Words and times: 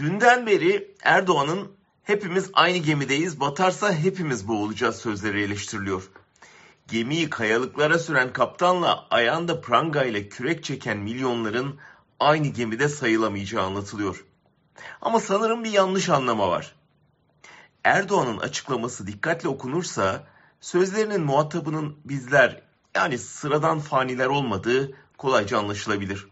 Dünden 0.00 0.46
beri 0.46 0.94
Erdoğan'ın 1.02 1.72
hepimiz 2.02 2.50
aynı 2.52 2.78
gemideyiz, 2.78 3.40
batarsa 3.40 3.94
hepimiz 3.94 4.48
boğulacağız 4.48 4.96
sözleri 4.96 5.42
eleştiriliyor. 5.42 6.10
Gemiyi 6.88 7.30
kayalıklara 7.30 7.98
süren 7.98 8.32
kaptanla 8.32 9.06
ayağında 9.10 9.60
pranga 9.60 10.04
ile 10.04 10.28
kürek 10.28 10.64
çeken 10.64 10.98
milyonların 10.98 11.78
aynı 12.20 12.46
gemide 12.46 12.88
sayılamayacağı 12.88 13.64
anlatılıyor. 13.64 14.24
Ama 15.02 15.20
sanırım 15.20 15.64
bir 15.64 15.70
yanlış 15.70 16.08
anlama 16.08 16.48
var. 16.48 16.74
Erdoğan'ın 17.84 18.38
açıklaması 18.38 19.06
dikkatle 19.06 19.48
okunursa 19.48 20.26
sözlerinin 20.60 21.20
muhatabının 21.20 21.96
bizler 22.04 22.62
yani 22.94 23.18
sıradan 23.18 23.78
faniler 23.78 24.26
olmadığı 24.26 24.92
kolayca 25.18 25.58
anlaşılabilir. 25.58 26.26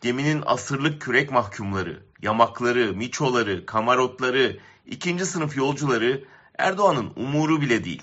Geminin 0.00 0.42
asırlık 0.46 1.00
kürek 1.00 1.30
mahkumları, 1.30 2.02
yamakları, 2.22 2.92
miçoları, 2.92 3.66
kamarotları, 3.66 4.58
ikinci 4.86 5.26
sınıf 5.26 5.56
yolcuları 5.56 6.24
Erdoğan'ın 6.58 7.12
umuru 7.16 7.60
bile 7.60 7.84
değil. 7.84 8.02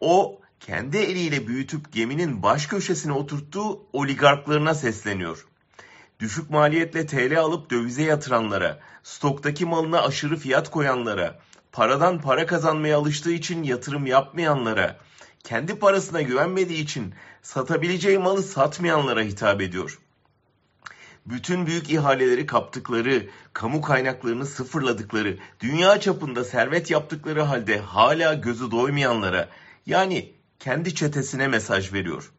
O 0.00 0.40
kendi 0.60 0.98
eliyle 0.98 1.46
büyütüp 1.46 1.92
geminin 1.92 2.42
baş 2.42 2.66
köşesine 2.66 3.12
oturttuğu 3.12 3.86
oligarklarına 3.92 4.74
sesleniyor. 4.74 5.46
Düşük 6.20 6.50
maliyetle 6.50 7.06
TL 7.06 7.40
alıp 7.40 7.70
dövize 7.70 8.02
yatıranlara, 8.02 8.80
stoktaki 9.02 9.66
malına 9.66 10.02
aşırı 10.02 10.36
fiyat 10.36 10.70
koyanlara, 10.70 11.38
paradan 11.72 12.20
para 12.20 12.46
kazanmaya 12.46 12.98
alıştığı 12.98 13.32
için 13.32 13.62
yatırım 13.62 14.06
yapmayanlara, 14.06 14.98
kendi 15.44 15.78
parasına 15.78 16.22
güvenmediği 16.22 16.82
için 16.82 17.14
satabileceği 17.42 18.18
malı 18.18 18.42
satmayanlara 18.42 19.22
hitap 19.22 19.60
ediyor. 19.60 19.98
Bütün 21.26 21.66
büyük 21.66 21.90
ihaleleri 21.90 22.46
kaptıkları, 22.46 23.28
kamu 23.52 23.80
kaynaklarını 23.80 24.46
sıfırladıkları, 24.46 25.38
dünya 25.60 26.00
çapında 26.00 26.44
servet 26.44 26.90
yaptıkları 26.90 27.42
halde 27.42 27.78
hala 27.78 28.34
gözü 28.34 28.70
doymayanlara, 28.70 29.48
yani 29.86 30.32
kendi 30.58 30.94
çetesine 30.94 31.48
mesaj 31.48 31.92
veriyor. 31.92 32.32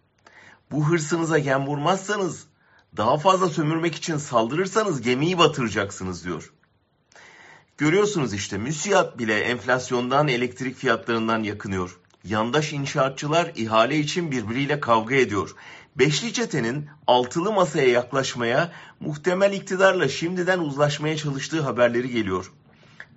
Bu 0.72 0.90
hırsınıza 0.90 1.40
gem 1.40 1.68
vurmazsanız, 1.68 2.48
daha 2.98 3.18
fazla 3.18 3.50
sömürmek 3.50 3.96
için 3.96 4.18
saldırırsanız 4.18 5.02
gemiyi 5.02 5.38
batıracaksınız 5.38 6.26
diyor. 6.26 6.54
Görüyorsunuz 7.78 8.34
işte 8.34 8.58
müsiyat 8.58 9.20
bile 9.20 9.40
enflasyondan 9.40 10.28
elektrik 10.28 10.76
fiyatlarından 10.76 11.44
yakınıyor. 11.44 12.00
Yandaş 12.24 12.74
inşaatçılar 12.74 13.52
ihale 13.56 14.00
için 14.00 14.32
birbiriyle 14.32 14.80
kavga 14.80 15.16
ediyor. 15.16 15.56
Beşli 15.96 16.34
çetenin 16.34 16.90
altılı 17.08 17.52
masaya 17.52 17.90
yaklaşmaya, 17.90 18.72
muhtemel 19.00 19.54
iktidarla 19.54 20.08
şimdiden 20.08 20.60
uzlaşmaya 20.60 21.18
çalıştığı 21.18 21.62
haberleri 21.62 22.10
geliyor. 22.10 22.52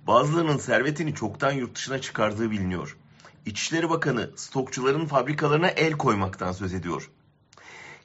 Bazılarının 0.07 0.57
servetini 0.57 1.15
çoktan 1.15 1.51
yurt 1.51 1.75
dışına 1.75 2.01
çıkardığı 2.01 2.51
biliniyor. 2.51 2.97
İçişleri 3.45 3.89
Bakanı 3.89 4.29
stokçuların 4.35 5.05
fabrikalarına 5.05 5.67
el 5.67 5.93
koymaktan 5.93 6.51
söz 6.51 6.73
ediyor. 6.73 7.09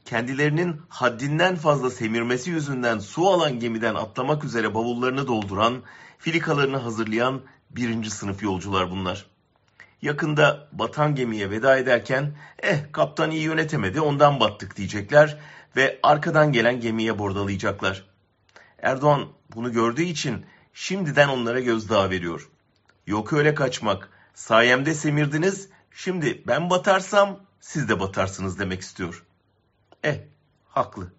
Kendilerinin 0.04 0.80
haddinden 0.88 1.56
fazla 1.56 1.90
semirmesi 1.90 2.50
yüzünden 2.50 2.98
su 2.98 3.28
alan 3.28 3.60
gemiden 3.60 3.94
atlamak 3.94 4.44
üzere 4.44 4.74
bavullarını 4.74 5.26
dolduran, 5.26 5.82
filikalarını 6.18 6.76
hazırlayan 6.76 7.40
birinci 7.70 8.10
sınıf 8.10 8.42
yolcular 8.42 8.90
bunlar. 8.90 9.31
Yakında 10.02 10.68
batan 10.72 11.14
gemiye 11.14 11.50
veda 11.50 11.76
ederken 11.76 12.36
eh 12.62 12.92
kaptan 12.92 13.30
iyi 13.30 13.42
yönetemedi 13.42 14.00
ondan 14.00 14.40
battık 14.40 14.76
diyecekler 14.76 15.38
ve 15.76 16.00
arkadan 16.02 16.52
gelen 16.52 16.80
gemiye 16.80 17.18
bordalayacaklar. 17.18 18.04
Erdoğan 18.78 19.28
bunu 19.54 19.72
gördüğü 19.72 20.02
için 20.02 20.46
şimdiden 20.74 21.28
onlara 21.28 21.60
gözdağı 21.60 22.10
veriyor. 22.10 22.48
Yok 23.06 23.32
öyle 23.32 23.54
kaçmak. 23.54 24.08
Sayemde 24.34 24.94
semirdiniz. 24.94 25.68
Şimdi 25.90 26.42
ben 26.46 26.70
batarsam 26.70 27.40
siz 27.60 27.88
de 27.88 28.00
batarsınız 28.00 28.58
demek 28.58 28.80
istiyor. 28.80 29.24
Eh, 30.04 30.16
haklı. 30.68 31.12